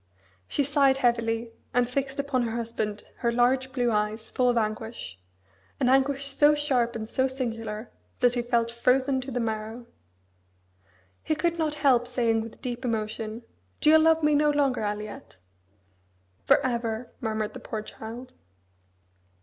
[0.47, 5.19] She sighed heavily, and fixed upon her husband her large blue eyes, full of anguish
[5.79, 9.85] an anguish so sharp and so singular that he felt frozen to the marrow.
[11.21, 13.43] He could not help saying with deep emotion,
[13.79, 15.37] "Do you love me no longer, Aliette?"
[16.45, 18.33] "For ever!" murmured the poor child.